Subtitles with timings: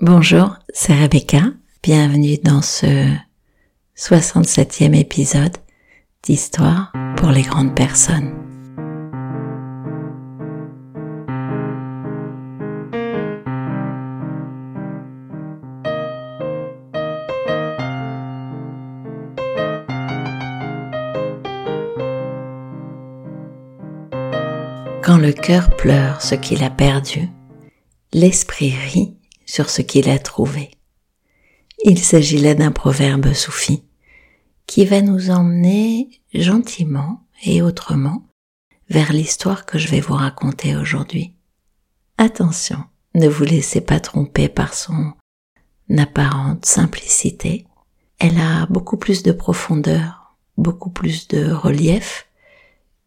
[0.00, 1.42] Bonjour, c'est Rebecca.
[1.82, 2.86] Bienvenue dans ce
[3.96, 5.56] 67e épisode
[6.22, 8.32] d'Histoire pour les grandes personnes.
[25.02, 27.28] Quand le cœur pleure ce qu'il a perdu,
[28.12, 29.17] l'esprit rit
[29.48, 30.70] sur ce qu'il a trouvé.
[31.82, 33.82] Il s'agit là d'un proverbe soufi
[34.66, 38.26] qui va nous emmener gentiment et autrement
[38.90, 41.34] vers l'histoire que je vais vous raconter aujourd'hui.
[42.18, 42.84] Attention,
[43.14, 45.14] ne vous laissez pas tromper par son
[45.96, 47.66] apparente simplicité.
[48.18, 52.28] Elle a beaucoup plus de profondeur, beaucoup plus de relief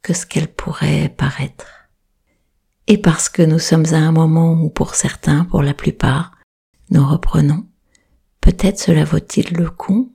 [0.02, 1.82] que ce qu'elle pourrait paraître
[2.91, 6.30] et parce que nous sommes à un moment où pour certains, pour la plupart,
[6.91, 7.66] nous reprenons,
[8.41, 10.13] peut-être cela vaut-il le coup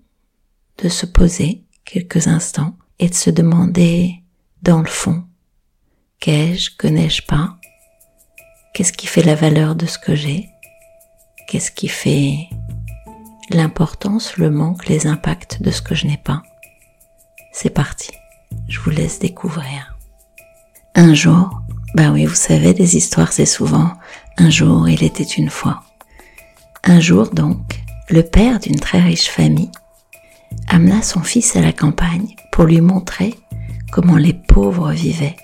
[0.78, 4.22] de se poser quelques instants et de se demander
[4.62, 5.24] dans le fond,
[6.20, 7.56] qu'ai-je, que n'ai-je pas,
[8.74, 10.50] qu'est-ce qui fait la valeur de ce que j'ai,
[11.48, 12.48] qu'est-ce qui fait
[13.50, 16.42] l'importance, le manque, les impacts de ce que je n'ai pas?
[17.52, 18.10] C'est parti,
[18.68, 19.96] je vous laisse découvrir.
[20.94, 21.62] Un jour,
[21.94, 23.92] ben oui, vous savez, des histoires, c'est souvent
[24.36, 25.85] un jour, il était une fois.
[26.88, 29.72] Un jour donc, le père d'une très riche famille
[30.68, 33.34] amena son fils à la campagne pour lui montrer
[33.90, 35.34] comment les pauvres vivaient.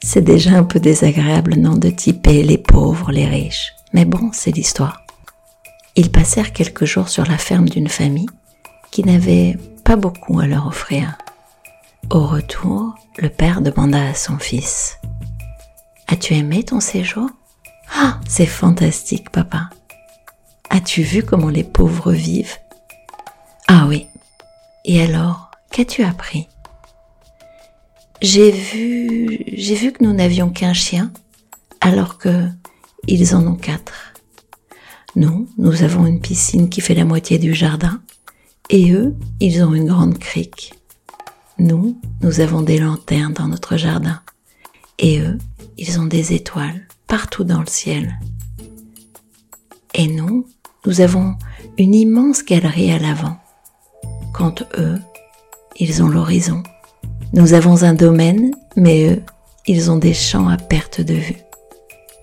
[0.00, 3.72] C'est déjà un peu désagréable, non, de typer les pauvres, les riches.
[3.92, 5.02] Mais bon, c'est l'histoire.
[5.96, 8.30] Ils passèrent quelques jours sur la ferme d'une famille
[8.92, 11.18] qui n'avait pas beaucoup à leur offrir.
[12.10, 14.98] Au retour, le père demanda à son fils
[16.06, 17.28] As-tu aimé ton séjour?
[17.92, 19.70] Ah, c'est fantastique, papa.
[20.70, 22.56] As-tu vu comment les pauvres vivent?
[23.66, 24.06] Ah oui.
[24.84, 26.48] Et alors, qu'as-tu appris?
[28.20, 31.12] J'ai vu, j'ai vu que nous n'avions qu'un chien,
[31.80, 32.48] alors que
[33.06, 34.12] ils en ont quatre.
[35.16, 38.02] Nous, nous avons une piscine qui fait la moitié du jardin,
[38.70, 40.74] et eux, ils ont une grande crique.
[41.58, 44.20] Nous, nous avons des lanternes dans notre jardin,
[44.98, 45.38] et eux,
[45.76, 48.18] ils ont des étoiles partout dans le ciel.
[49.94, 50.46] Et nous,
[50.88, 51.36] nous avons
[51.76, 53.36] une immense galerie à l'avant.
[54.32, 54.98] Quand eux,
[55.76, 56.62] ils ont l'horizon.
[57.34, 59.22] Nous avons un domaine, mais eux,
[59.66, 61.42] ils ont des champs à perte de vue.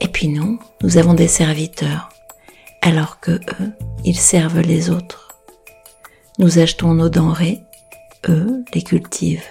[0.02, 2.10] Et puis nous, nous avons des serviteurs,
[2.82, 3.72] alors que eux,
[4.04, 5.36] ils servent les autres.
[6.40, 7.62] Nous achetons nos denrées,
[8.30, 9.46] eux les cultivent.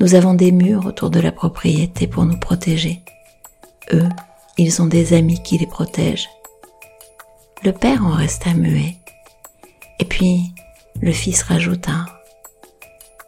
[0.00, 3.00] Nous avons des murs autour de la propriété pour nous protéger.
[3.94, 4.08] Eux,
[4.58, 6.28] ils ont des amis qui les protègent.
[7.62, 8.96] Le père en resta muet.
[9.98, 10.54] Et puis,
[11.00, 12.06] le fils rajouta,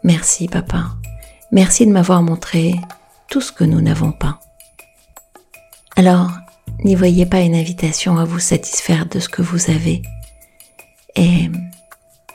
[0.04, 0.96] Merci papa,
[1.52, 2.74] merci de m'avoir montré
[3.28, 4.40] tout ce que nous n'avons pas.
[5.96, 6.32] Alors,
[6.84, 10.02] n'y voyez pas une invitation à vous satisfaire de ce que vous avez
[11.14, 11.50] et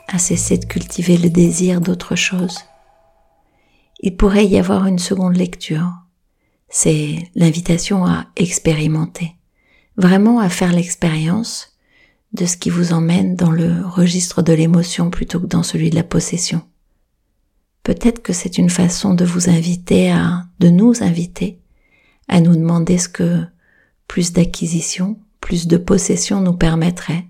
[0.06, 2.58] à cesser de cultiver le désir d'autre chose
[4.00, 5.92] il pourrait y avoir une seconde lecture.
[6.68, 9.34] C'est l'invitation à expérimenter,
[9.96, 11.77] vraiment à faire l'expérience
[12.32, 15.94] de ce qui vous emmène dans le registre de l'émotion plutôt que dans celui de
[15.94, 16.62] la possession.
[17.82, 21.58] Peut-être que c'est une façon de vous inviter à, de nous inviter,
[22.28, 23.44] à nous demander ce que
[24.06, 27.26] plus d'acquisition, plus de possession nous permettrait.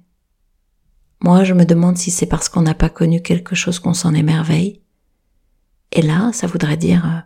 [1.20, 4.14] Moi, je me demande si c'est parce qu'on n'a pas connu quelque chose qu'on s'en
[4.14, 4.80] émerveille,
[5.92, 7.20] et là, ça voudrait dire euh,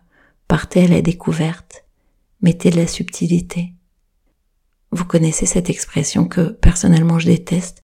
[0.48, 1.84] partez à la découverte,
[2.40, 3.72] mettez de la subtilité.
[4.92, 7.80] Vous connaissez cette expression que personnellement je déteste,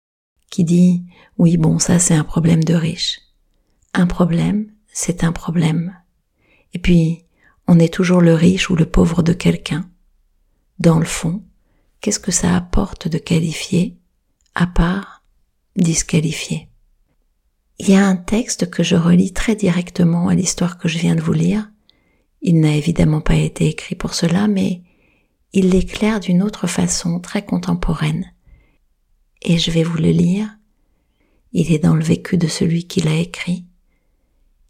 [0.50, 1.04] qui dit
[1.36, 3.20] oui bon ça c'est un problème de riche.
[3.94, 5.96] Un problème, c'est un problème.
[6.72, 7.26] Et puis,
[7.66, 9.90] on est toujours le riche ou le pauvre de quelqu'un.
[10.78, 11.42] Dans le fond,
[12.00, 13.98] qu'est-ce que ça apporte de qualifier,
[14.54, 15.24] à part
[15.76, 16.68] disqualifier?
[17.78, 21.16] Il y a un texte que je relis très directement à l'histoire que je viens
[21.16, 21.70] de vous lire.
[22.40, 24.82] Il n'a évidemment pas été écrit pour cela, mais
[25.52, 28.32] il l'éclaire d'une autre façon très contemporaine.
[29.42, 30.48] Et je vais vous le lire.
[31.52, 33.66] Il est dans le vécu de celui qui l'a écrit.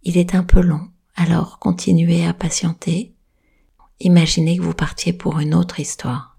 [0.02, 3.14] Il est un peu long, alors continuez à patienter.
[4.00, 6.36] Imaginez que vous partiez pour une autre histoire,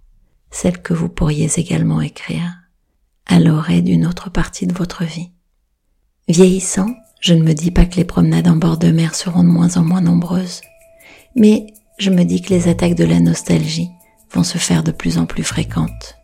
[0.51, 2.53] celle que vous pourriez également écrire
[3.25, 5.31] à l'oreille d'une autre partie de votre vie.
[6.27, 9.49] Vieillissant, je ne me dis pas que les promenades en bord de mer seront de
[9.49, 10.59] moins en moins nombreuses,
[11.37, 11.67] mais
[11.97, 13.91] je me dis que les attaques de la nostalgie
[14.33, 16.17] vont se faire de plus en plus fréquentes.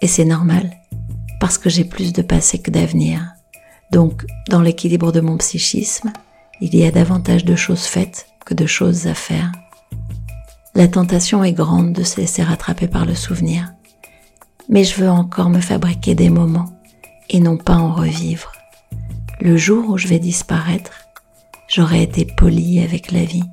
[0.00, 0.70] Et c'est normal,
[1.40, 3.22] parce que j'ai plus de passé que d'avenir.
[3.90, 6.12] Donc, dans l'équilibre de mon psychisme,
[6.60, 9.50] il y a davantage de choses faites que de choses à faire.
[10.74, 13.72] La tentation est grande de se laisser rattraper par le souvenir,
[14.68, 16.72] mais je veux encore me fabriquer des moments
[17.30, 18.52] et non pas en revivre.
[19.40, 20.92] Le jour où je vais disparaître,
[21.68, 23.44] j'aurai été poli avec la vie,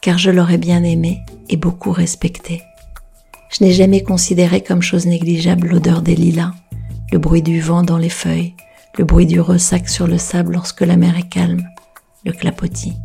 [0.00, 2.62] car je l'aurais bien aimé et beaucoup respecté.
[3.50, 6.52] Je n'ai jamais considéré comme chose négligeable l'odeur des lilas,
[7.12, 8.54] le bruit du vent dans les feuilles,
[8.98, 11.62] le bruit du ressac sur le sable lorsque la mer est calme,
[12.24, 12.96] le clapotis.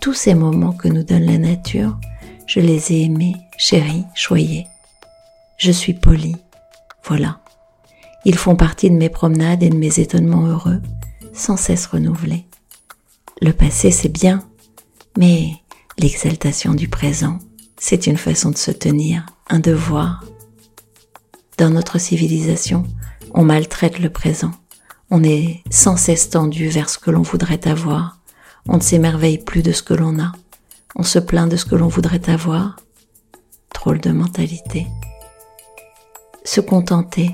[0.00, 1.98] Tous ces moments que nous donne la nature,
[2.46, 4.66] je les ai aimés, chéris, choyés.
[5.58, 6.36] Je suis poli.
[7.04, 7.40] Voilà.
[8.24, 10.80] Ils font partie de mes promenades et de mes étonnements heureux,
[11.32, 12.44] sans cesse renouvelés.
[13.40, 14.42] Le passé, c'est bien,
[15.16, 15.52] mais
[15.98, 17.38] l'exaltation du présent,
[17.76, 20.24] c'est une façon de se tenir, un devoir.
[21.58, 22.84] Dans notre civilisation,
[23.34, 24.52] on maltraite le présent.
[25.10, 28.18] On est sans cesse tendu vers ce que l'on voudrait avoir.
[28.68, 30.32] On ne s'émerveille plus de ce que l'on a.
[30.94, 32.76] On se plaint de ce que l'on voudrait avoir.
[33.74, 34.86] Drôle de mentalité.
[36.44, 37.30] Se contenter,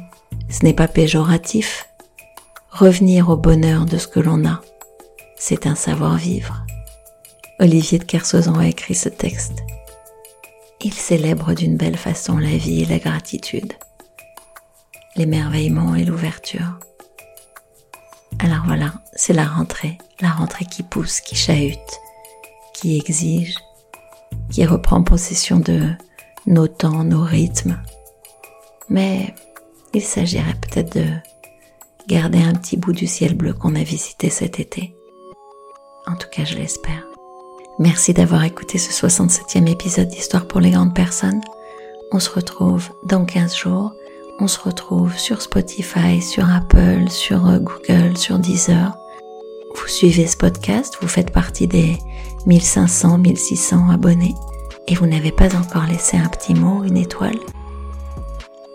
[0.49, 1.87] ce n'est pas péjoratif.
[2.71, 4.61] Revenir au bonheur de ce que l'on a,
[5.37, 6.64] c'est un savoir-vivre.
[7.65, 9.63] Olivier de Kersauzon a écrit ce texte.
[10.83, 13.73] Il célèbre d'une belle façon la vie et la gratitude,
[15.17, 16.79] l'émerveillement et l'ouverture.
[18.39, 21.79] Alors voilà, c'est la rentrée, la rentrée qui pousse, qui chahute,
[22.75, 23.57] qui exige,
[24.51, 25.89] qui reprend possession de
[26.47, 27.81] nos temps, nos rythmes.
[28.91, 29.35] Mais
[29.95, 31.07] il s'agirait peut-être de
[32.09, 34.95] garder un petit bout du ciel bleu qu'on a visité cet été.
[36.07, 37.14] En tout cas, je l'espère.
[37.79, 41.41] Merci d'avoir écouté ce 67e épisode d'Histoire pour les grandes personnes.
[42.13, 43.93] On se retrouve dans 15 jours.
[44.39, 48.97] On se retrouve sur Spotify, sur Apple, sur euh, Google, sur Deezer.
[49.75, 51.99] Vous suivez ce podcast, vous faites partie des
[52.47, 54.35] 1500, 1600 abonnés
[54.87, 57.39] et vous n'avez pas encore laissé un petit mot, une étoile.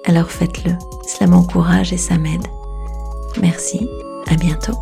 [0.06, 0.74] Alors faites-le,
[1.08, 2.48] cela m'encourage et ça m'aide.
[3.40, 3.90] Merci,
[4.28, 4.78] à bientôt.